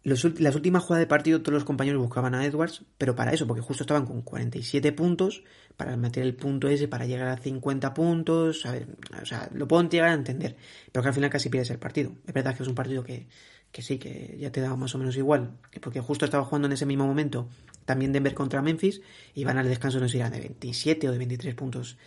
[0.03, 3.61] las últimas jugadas de partido, todos los compañeros buscaban a Edwards, pero para eso, porque
[3.61, 5.43] justo estaban con 47 puntos,
[5.77, 8.65] para meter el punto ese, para llegar a 50 puntos.
[8.65, 10.55] o sea, lo puedo llegar a entender,
[10.91, 12.11] pero que al final casi pierdes el partido.
[12.25, 13.27] Es verdad que es un partido que,
[13.71, 16.73] que sí, que ya te da más o menos igual, porque justo estaba jugando en
[16.73, 17.47] ese mismo momento
[17.85, 19.01] también Denver contra Memphis
[19.33, 21.97] y van al descanso no eran de 27 o de 23 puntos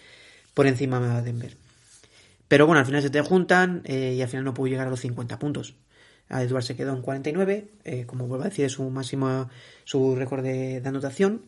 [0.55, 1.57] por encima de Denver.
[2.49, 4.91] Pero bueno, al final se te juntan eh, y al final no pudo llegar a
[4.91, 5.75] los 50 puntos.
[6.29, 9.49] A Edward se quedó en 49, eh, como vuelvo a decir, es su máximo,
[9.85, 11.43] su récord de, anotación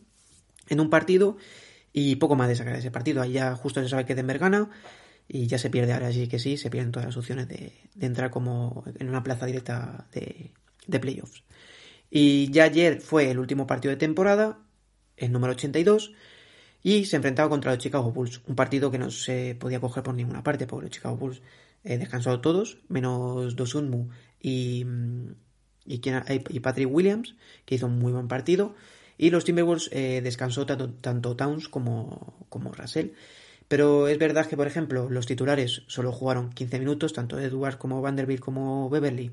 [0.69, 1.37] en un partido
[1.93, 3.21] y poco más de sacar ese partido.
[3.21, 4.69] Ahí ya justo se sabe que Denver gana
[5.27, 8.29] y ya se pierde ahora sí que sí, se pierden todas las opciones de, entrar
[8.29, 10.51] como en una plaza directa de,
[10.85, 11.43] de playoffs.
[12.09, 14.59] Y ya ayer fue el último partido de temporada,
[15.17, 16.13] el número 82,
[16.83, 20.15] y se enfrentaba contra los Chicago Bulls, un partido que no se podía coger por
[20.15, 21.41] ninguna parte, porque los Chicago Bulls
[21.83, 24.09] eh, descansaron todos, menos Dosunmu
[24.41, 24.85] y,
[25.85, 26.01] y,
[26.49, 28.75] y, Patrick Williams, que hizo un muy buen partido,
[29.17, 33.09] y los Timberwolves eh, descansó tanto, tanto, Towns como, como Russell.
[33.67, 38.01] Pero es verdad que, por ejemplo, los titulares solo jugaron 15 minutos, tanto Edwards como
[38.01, 39.31] Vanderbilt como Beverly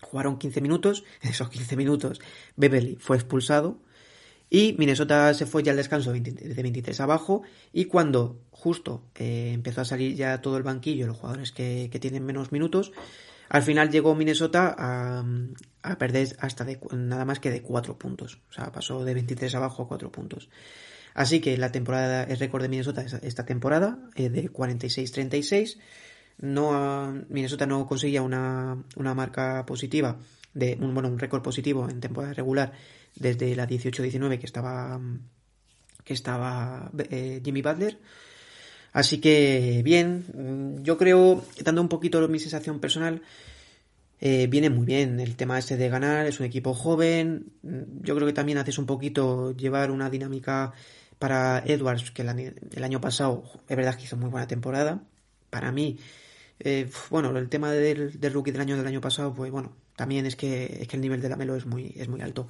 [0.00, 2.20] jugaron 15 minutos, en esos 15 minutos
[2.56, 3.78] Beverly fue expulsado
[4.48, 9.80] y Minnesota se fue ya al descanso de 23 abajo y cuando justo eh, empezó
[9.80, 12.92] a salir ya todo el banquillo, los jugadores que, tienen menos minutos,
[13.48, 18.40] al final llegó Minnesota a, perder hasta de, nada más que de 4 puntos.
[18.50, 20.48] O sea, pasó de 23 abajo a 4 puntos.
[21.14, 25.78] Así que la temporada, el récord de Minnesota esta temporada, eh, de 46-36.
[26.38, 30.18] No, Minnesota no conseguía una, una marca positiva,
[30.54, 32.72] de un, bueno, un récord positivo en temporada regular
[33.14, 35.00] desde la 18-19 que estaba,
[36.04, 37.98] que estaba eh, Jimmy Butler.
[38.92, 43.20] Así que bien, yo creo, dando un poquito mi sensación personal,
[44.20, 48.26] eh, viene muy bien el tema este de ganar, es un equipo joven, yo creo
[48.26, 50.72] que también haces un poquito llevar una dinámica
[51.18, 55.02] para Edwards, que el año, pasado es verdad que hizo muy buena temporada,
[55.50, 55.98] para mí,
[56.58, 60.26] eh, bueno, el tema del, del, rookie del año del año pasado, pues bueno, también
[60.26, 62.48] es que, es que el nivel de la Melo es muy, es muy alto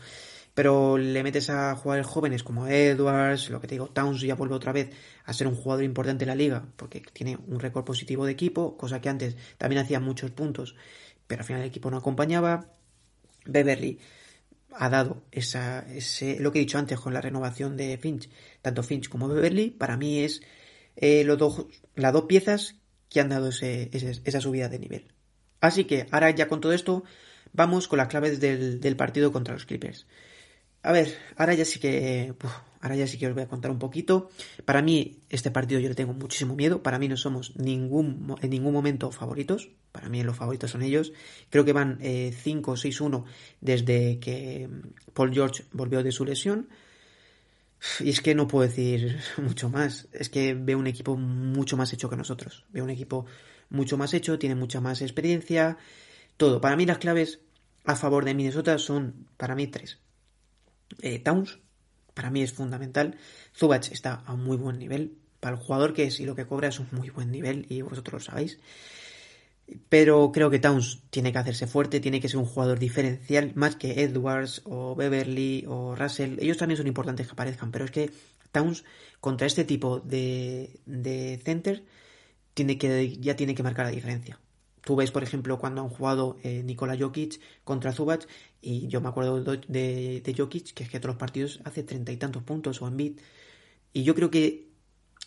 [0.57, 4.55] pero le metes a jugadores jóvenes como Edwards, lo que te digo, Towns ya vuelve
[4.55, 4.88] otra vez
[5.27, 8.75] a ser un jugador importante en la liga, porque tiene un récord positivo de equipo,
[8.79, 10.75] cosa que antes también hacía muchos puntos,
[11.27, 12.73] pero al final el equipo no acompañaba.
[13.45, 13.99] Beverly
[14.73, 18.31] ha dado esa, ese, lo que he dicho antes con la renovación de Finch,
[18.62, 20.40] tanto Finch como Beverly, para mí es
[20.97, 21.66] eh, los dos,
[21.97, 22.77] las dos piezas
[23.09, 25.12] que han dado ese, esa subida de nivel.
[25.61, 27.05] Así que ahora ya con todo esto,
[27.53, 30.07] vamos con las claves del, partido contra los Clippers.
[30.83, 32.35] A ver, ahora ya sí que.
[32.81, 34.31] ahora ya sí que os voy a contar un poquito.
[34.64, 36.83] Para mí, este partido yo le tengo muchísimo miedo.
[36.83, 39.71] Para mí no somos en ningún momento favoritos.
[39.90, 41.12] Para mí los favoritos son ellos.
[41.51, 43.25] Creo que van 5 o 6-1
[43.61, 44.69] desde que
[45.12, 46.69] Paul George volvió de su lesión.
[48.00, 50.08] Y es que no puedo decir mucho más.
[50.12, 52.64] Es que veo un equipo mucho más hecho que nosotros.
[52.70, 53.26] Veo un equipo
[53.68, 55.78] mucho más hecho, tiene mucha más experiencia.
[56.36, 56.60] Todo.
[56.60, 57.40] Para mí las claves
[57.84, 59.98] a favor de Minnesota son, para mí, tres.
[61.02, 61.58] Eh, Towns,
[62.14, 63.16] para mí es fundamental.
[63.54, 65.18] Zubac está a muy buen nivel.
[65.40, 67.82] Para el jugador que es y lo que cobra es un muy buen nivel y
[67.82, 68.58] vosotros lo sabéis.
[69.88, 73.76] Pero creo que Towns tiene que hacerse fuerte, tiene que ser un jugador diferencial, más
[73.76, 76.38] que Edwards o Beverly o Russell.
[76.40, 78.11] Ellos también son importantes que aparezcan, pero es que
[78.52, 78.85] Towns
[79.20, 81.85] contra este tipo de, de center
[82.55, 84.38] tiene que, ya tiene que marcar la diferencia.
[84.87, 88.29] Tú ves, por ejemplo, cuando han jugado eh, Nikola Jokic contra Zubac,
[88.62, 92.16] y yo me acuerdo de, Jokic, que es que todos los partidos hace treinta y
[92.18, 93.12] tantos puntos o en beat.
[93.92, 94.70] Y yo creo que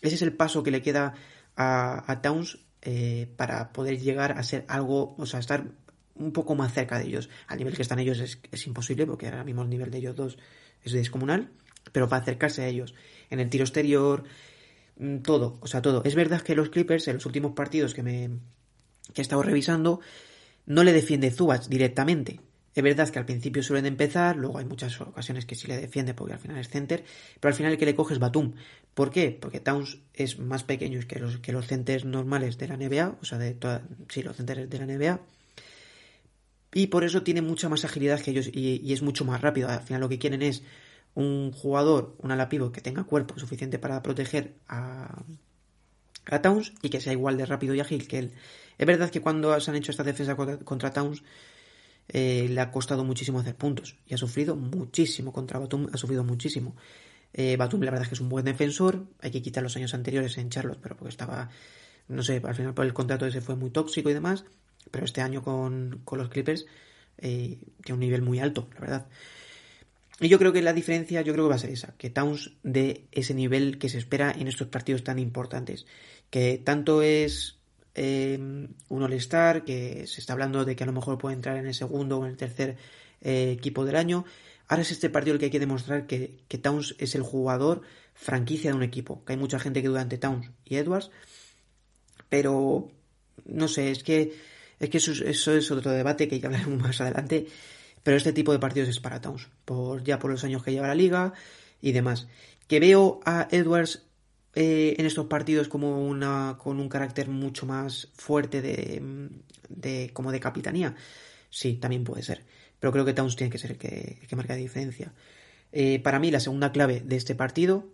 [0.00, 1.12] ese es el paso que le queda
[1.56, 5.66] a, Towns eh, para poder llegar a ser algo, o sea, estar
[6.14, 7.28] un poco más cerca de ellos.
[7.46, 10.38] Al nivel que están ellos es, imposible, porque ahora mismo el nivel de ellos dos
[10.82, 11.50] es descomunal,
[11.92, 12.94] pero para acercarse a ellos
[13.30, 14.24] en el tiro exterior,
[14.96, 16.02] mm, todo, o sea, todo.
[16.04, 18.30] Es verdad que los Clippers en los últimos partidos que me,
[19.12, 20.00] que he estado revisando,
[20.66, 22.40] no le defiende Zubac directamente.
[22.80, 26.14] Es verdad que al principio suelen empezar, luego hay muchas ocasiones que sí le defiende
[26.14, 27.04] porque al final es center,
[27.38, 28.54] pero al final el que le coge es Batum.
[28.94, 29.36] ¿Por qué?
[29.38, 33.24] Porque Towns es más pequeño que los, que los centers normales de la NBA, o
[33.26, 35.20] sea, de toda, sí, los centers de la NBA.
[36.72, 39.68] Y por eso tiene mucha más agilidad que ellos y, es mucho más rápido.
[39.68, 40.62] Al final lo que quieren es
[41.14, 45.22] un jugador, un ala que tenga cuerpo suficiente para proteger a,
[46.24, 48.32] a Towns y que sea igual de rápido y ágil que él.
[48.78, 51.22] Es verdad que cuando se han hecho esta defensa contra, Towns
[52.12, 56.24] eh, le ha costado muchísimo hacer puntos y ha sufrido muchísimo contra Batum, ha sufrido
[56.24, 56.74] muchísimo.
[57.32, 59.94] Eh, Batum la verdad es que es un buen defensor, hay que quitar los años
[59.94, 61.50] anteriores en Charlotte, pero porque estaba,
[62.08, 64.44] no sé, al final por el contrato ese fue muy tóxico y demás,
[64.90, 66.66] pero este año con, los Clippers
[67.18, 69.06] eh, tiene un nivel muy alto, la verdad.
[70.18, 72.52] Y yo creo que la diferencia, yo creo que va a ser esa, que Towns
[72.64, 75.86] de ese nivel que se espera en estos partidos tan importantes,
[76.28, 77.59] que tanto es
[78.02, 78.38] eh,
[78.88, 81.74] un All-Star, que se está hablando de que a lo mejor puede entrar en el
[81.74, 82.78] segundo o en el tercer
[83.20, 84.24] eh, equipo del año.
[84.68, 87.82] Ahora es este partido el que hay que demostrar que, que, Towns es el jugador
[88.14, 89.22] franquicia de un equipo.
[89.26, 91.10] Que hay mucha gente que duda entre Towns y Edwards.
[92.30, 92.90] Pero
[93.44, 94.34] no sé, es que,
[94.78, 97.48] es que eso, es otro debate que hay que hablar más adelante.
[98.02, 99.48] Pero este tipo de partidos es para Towns.
[99.66, 101.34] Por, ya por los años que lleva la liga
[101.82, 102.28] y demás.
[102.66, 104.06] Que veo a Edwards
[104.54, 109.30] eh, en estos partidos como una con un carácter mucho más fuerte de,
[109.68, 110.94] de, como de capitanía.
[111.50, 112.44] Sí también puede ser.
[112.78, 115.12] Pero creo que Towns tiene que ser el que, que marca la diferencia.
[115.72, 117.88] Eh, para mí la segunda clave de este partido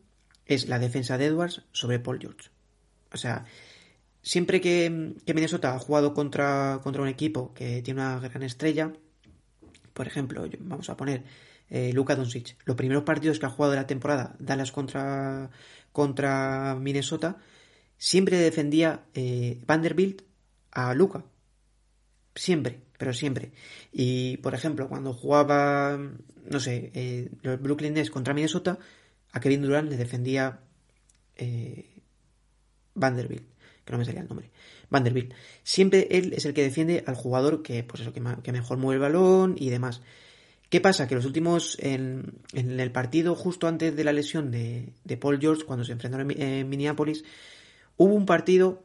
[0.46, 2.50] es la defensa de Edwards sobre Paul George.
[3.12, 3.44] O sea
[4.22, 8.92] siempre que, que Minnesota ha jugado contra, contra un equipo que tiene una gran estrella
[9.92, 11.22] por ejemplo vamos a poner
[11.68, 12.56] eh, Luka Doncic.
[12.64, 15.50] Los primeros partidos que ha jugado de la temporada, Dallas contra,
[15.96, 17.38] contra Minnesota,
[17.96, 20.20] siempre defendía eh, Vanderbilt
[20.70, 21.24] a Luca.
[22.34, 23.52] Siempre, pero siempre.
[23.92, 25.98] Y, por ejemplo, cuando jugaba,
[26.44, 28.78] no sé, eh, los Brooklyn Nets contra Minnesota,
[29.32, 30.60] a Kevin Durant le defendía
[31.34, 32.02] eh,
[32.94, 33.48] Vanderbilt,
[33.86, 34.50] que no me salía el nombre.
[34.90, 35.32] Vanderbilt.
[35.62, 38.96] Siempre él es el que defiende al jugador que, pues eso, que, que mejor mueve
[38.96, 40.02] el balón y demás.
[40.68, 41.06] ¿Qué pasa?
[41.06, 45.84] Que los últimos, en, el partido justo antes de la lesión de, Paul George, cuando
[45.84, 47.24] se enfrentaron en, en, Minneapolis,
[47.96, 48.82] hubo un partido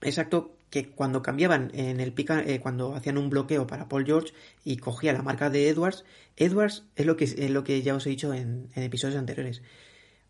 [0.00, 4.32] exacto que cuando cambiaban en el pica, eh, cuando hacían un bloqueo para Paul George
[4.64, 6.04] y cogía la marca de Edwards,
[6.36, 9.62] Edwards es lo que, es lo que ya os he dicho en, en episodios anteriores.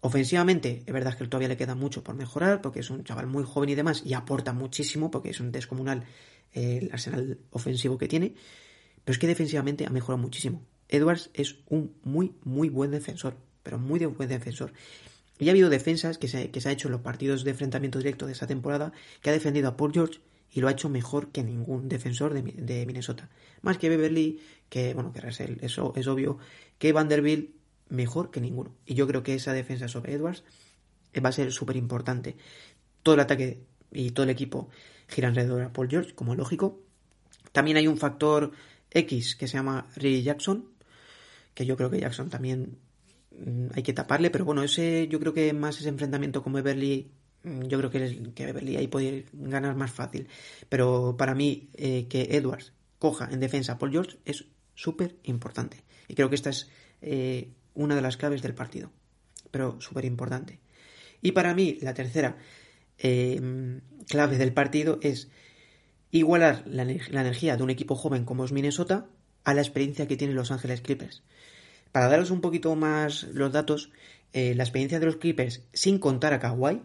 [0.00, 3.44] Ofensivamente, es verdad que todavía le queda mucho por mejorar, porque es un chaval muy
[3.44, 6.04] joven y demás, y aporta muchísimo, porque es un descomunal
[6.52, 8.34] eh, el arsenal ofensivo que tiene
[9.06, 10.66] pero es que defensivamente ha mejorado muchísimo.
[10.88, 14.72] Edwards es un muy, muy buen defensor, pero muy buen defensor.
[15.38, 17.98] Y ha habido defensas que se, que se ha hecho en los partidos de enfrentamiento
[18.00, 18.92] directo de esta temporada
[19.22, 20.18] que ha defendido a Paul George
[20.50, 23.30] y lo ha hecho mejor que ningún defensor de, de Minnesota.
[23.62, 26.38] Más que Beverly, que, bueno, que Russell, eso es obvio,
[26.78, 27.50] que Vanderbilt
[27.88, 28.74] mejor que ninguno.
[28.86, 30.42] Y yo creo que esa defensa sobre Edwards
[31.24, 32.36] va a ser súper importante.
[33.04, 33.60] Todo el ataque
[33.92, 34.68] y todo el equipo
[35.06, 36.80] gira alrededor a Paul George, como lógico.
[37.52, 38.50] También hay un factor
[38.96, 40.68] X que se llama Ray Jackson,
[41.54, 42.78] que yo creo que Jackson también
[43.30, 47.10] mm, hay que taparle, pero bueno, ese yo creo que más ese enfrentamiento con Beverly,
[47.42, 50.28] mm, yo creo que, que Beverly ahí puede ganar más fácil.
[50.68, 55.82] Pero para mí eh, que Edwards coja en defensa a Paul George es súper importante.
[56.08, 56.68] Y creo que esta es
[57.02, 58.90] eh, una de las claves del partido,
[59.50, 60.60] pero súper importante.
[61.22, 62.36] Y para mí la tercera
[62.98, 65.28] eh, clave del partido es
[66.10, 69.06] igualar la, energía de un equipo joven como es Minnesota
[69.44, 71.22] a la experiencia que tienen Los Ángeles Clippers.
[71.92, 73.90] Para daros un poquito más los datos,
[74.32, 76.82] eh, la experiencia de los Clippers sin contar a Kawhi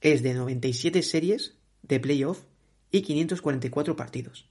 [0.00, 2.42] es de 97 series de playoff
[2.90, 4.46] y 544 partidos.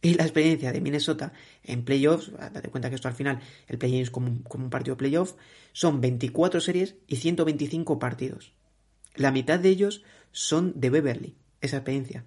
[0.00, 4.00] Y la experiencia de Minnesota en playoffs, date cuenta que esto al final, el play
[4.00, 5.34] es como un, partido playoff,
[5.72, 8.52] son 24 series y 125 partidos.
[9.14, 12.24] La mitad de ellos son de Beverly, esa experiencia.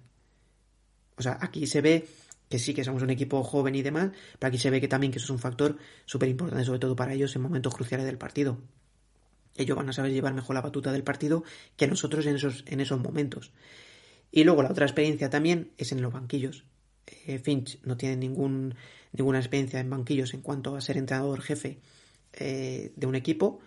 [1.16, 2.06] O sea, aquí se ve
[2.48, 5.12] que sí que somos un equipo joven y demás, pero aquí se ve que también
[5.12, 8.18] que eso es un factor súper importante, sobre todo para ellos en momentos cruciales del
[8.18, 8.58] partido.
[9.56, 11.42] Ellos van a saber llevar mejor la batuta del partido
[11.76, 13.52] que nosotros en esos, en esos momentos.
[14.30, 16.64] Y luego la otra experiencia también es en los banquillos.
[17.26, 18.74] Eh, Finch no tiene ningún,
[19.12, 21.78] ninguna experiencia en banquillos en cuanto a ser entrenador jefe
[22.34, 23.60] eh, de un equipo.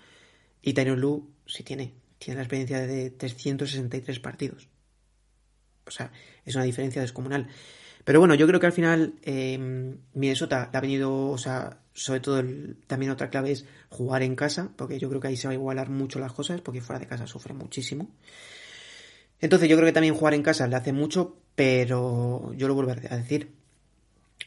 [0.62, 1.94] Y Tyron Lu sí tiene.
[2.20, 4.68] Tiene la experiencia de 363 partidos.
[5.90, 6.12] O sea,
[6.46, 7.48] es una diferencia descomunal.
[8.06, 9.58] Pero bueno, yo creo que al final eh,
[10.14, 12.44] Minnesota le ha venido, o sea, sobre todo
[12.88, 15.56] también otra clave es jugar en casa, porque yo creo que ahí se va a
[15.56, 18.10] igualar mucho las cosas, porque fuera de casa sufre muchísimo.
[19.42, 22.92] Entonces yo creo que también jugar en casa le hace mucho, pero yo lo vuelvo
[22.92, 23.59] a decir.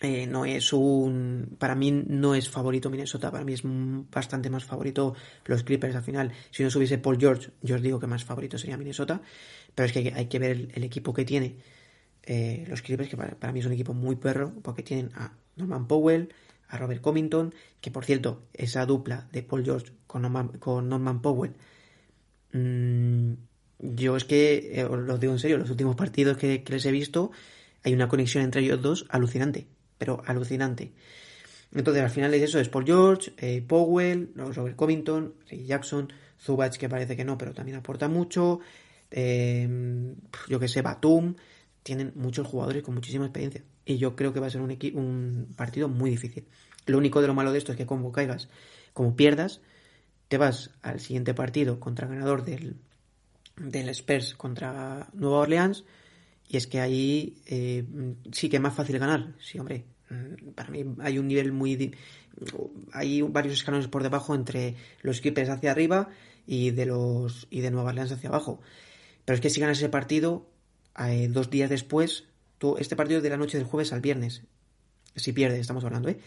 [0.04, 1.54] Eh, no es un.
[1.60, 6.02] Para mí no es favorito Minnesota, para mí es bastante más favorito los Clippers al
[6.02, 6.32] final.
[6.50, 9.22] Si no subiese Paul George, yo os digo que más favorito sería Minnesota.
[9.74, 11.56] Pero es que hay que ver el, equipo que tiene
[12.24, 15.86] eh, los Clippers, que para, mí es un equipo muy perro, porque tienen a Norman
[15.86, 16.34] Powell,
[16.68, 21.22] a Robert Covington, que por cierto, esa dupla de Paul George con Norman, con Norman
[21.22, 21.52] Powell,
[22.52, 23.34] mmm,
[23.78, 26.84] yo es que, eh, os lo digo en serio, los últimos partidos que, que, les
[26.86, 27.30] he visto,
[27.84, 29.66] hay una conexión entre ellos dos alucinante,
[30.02, 30.90] pero alucinante.
[31.72, 36.76] Entonces, al final es eso, es Paul George, eh, Powell, Robert Covington, Ray Jackson, Zubac,
[36.76, 38.58] que parece que no, pero también aporta mucho,
[39.12, 40.12] eh,
[40.48, 41.36] yo que sé, Batum,
[41.84, 43.62] tienen muchos jugadores con muchísima experiencia.
[43.84, 46.48] Y yo creo que va a ser un, un partido muy difícil.
[46.86, 48.48] Lo único de lo malo de esto es que como caigas,
[48.94, 49.60] como pierdas,
[50.26, 52.74] te vas al siguiente partido contra el ganador del,
[53.56, 55.84] del Spurs contra Nueva Orleans
[56.48, 57.84] Y es que ahí eh,
[58.32, 59.34] sí que es más fácil ganar.
[59.38, 59.91] Sí, hombre.
[60.12, 61.94] Mm, para mí hay un nivel muy.
[62.92, 66.10] Hay varios escalones por debajo entre los equipos hacia arriba
[66.46, 68.60] y de los y de Nueva Orleans hacia abajo.
[69.24, 70.46] Pero es que si ganas ese partido,
[70.98, 72.24] eh, dos días después,
[72.58, 74.42] tú, este partido es de la noche del jueves al viernes.
[75.16, 76.18] Si pierdes, estamos hablando, ¿eh?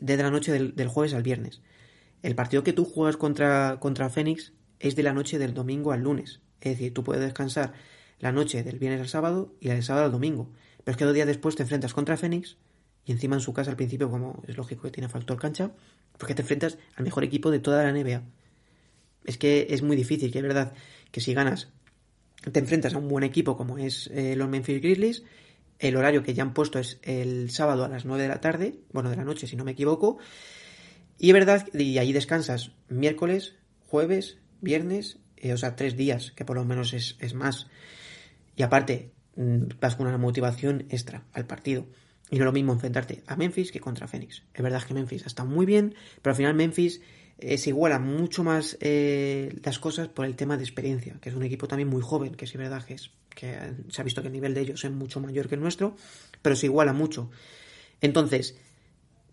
[0.00, 1.60] Desde la noche del, del, jueves al viernes.
[2.22, 6.02] El partido que tú juegas contra, contra Fénix es de la noche del domingo al
[6.02, 6.40] lunes.
[6.60, 7.72] Es decir, tú puedes descansar
[8.20, 10.50] la noche del viernes al sábado y la del sábado al domingo.
[10.84, 12.56] Pero es que dos días después te enfrentas contra Fénix
[13.06, 15.72] y encima en su casa al principio, como es lógico que tiene factor cancha,
[16.18, 18.22] porque te enfrentas al mejor equipo de toda la NBA.
[19.24, 20.72] Es que es muy difícil, que es verdad
[21.10, 21.68] que si ganas,
[22.50, 25.24] te enfrentas a un buen equipo como es eh, los Memphis Grizzlies,
[25.78, 28.80] el horario que ya han puesto es el sábado a las 9 de la tarde,
[28.92, 30.18] bueno, de la noche si no me equivoco,
[31.18, 33.54] y es verdad, y ahí descansas miércoles,
[33.86, 37.66] jueves, viernes, eh, o sea, tres días, que por lo menos es, es más.
[38.56, 41.86] Y aparte, mm, vas con una motivación extra al partido.
[42.30, 44.42] Y no es lo mismo enfrentarte a Memphis que contra Phoenix.
[44.54, 47.00] Es verdad que Memphis está muy bien, pero al final Memphis
[47.38, 51.34] eh, se iguala mucho más eh, las cosas por el tema de experiencia, que es
[51.34, 53.58] un equipo también muy joven, que sí verdad que, es, que
[53.88, 55.96] se ha visto que el nivel de ellos es mucho mayor que el nuestro,
[56.42, 57.30] pero se iguala mucho.
[58.00, 58.56] Entonces,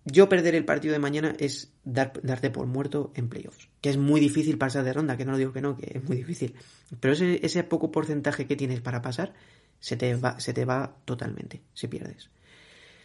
[0.05, 3.69] yo perder el partido de mañana es dar, darte por muerto en playoffs.
[3.81, 6.03] Que es muy difícil pasar de ronda, que no lo digo que no, que es
[6.03, 6.55] muy difícil.
[6.99, 9.33] Pero ese, ese poco porcentaje que tienes para pasar
[9.79, 12.29] se te, va, se te va totalmente si pierdes.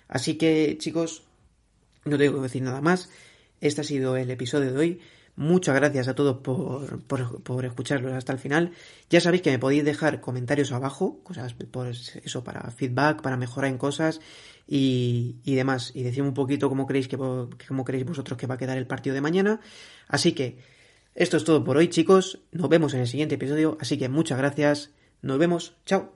[0.08, 1.22] Así que, chicos,
[2.04, 3.10] no tengo que decir nada más.
[3.60, 5.00] Este ha sido el episodio de hoy.
[5.36, 8.72] Muchas gracias a todos por, por, por escucharlo hasta el final.
[9.10, 13.70] Ya sabéis que me podéis dejar comentarios abajo, cosas, pues eso, para feedback, para mejorar
[13.70, 14.20] en cosas
[14.66, 15.92] y, y demás.
[15.94, 18.86] Y decirme un poquito cómo creéis que cómo creéis vosotros que va a quedar el
[18.86, 19.60] partido de mañana.
[20.08, 20.58] Así que
[21.14, 22.40] esto es todo por hoy, chicos.
[22.52, 23.76] Nos vemos en el siguiente episodio.
[23.78, 24.90] Así que muchas gracias.
[25.20, 25.76] Nos vemos.
[25.84, 26.15] Chao.